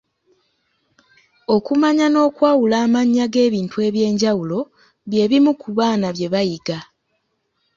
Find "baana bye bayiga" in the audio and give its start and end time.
5.77-6.79